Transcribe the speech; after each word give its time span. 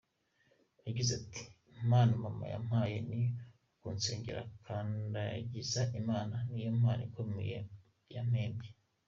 Yagize 0.87 1.11
ati 1.21 1.41
“Impano 1.81 2.11
mama 2.25 2.45
yampaye 2.53 2.95
ni 3.09 3.21
ukunsengera 3.73 4.41
akandagiza 4.49 5.81
Imana, 6.01 6.35
niyo 6.49 6.71
mpano 6.79 7.01
ikomeye 7.09 7.57
yampembye. 8.15 8.69